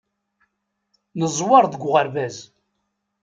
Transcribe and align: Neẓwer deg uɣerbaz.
Neẓwer 1.19 1.65
deg 1.71 1.81
uɣerbaz. 1.87 2.37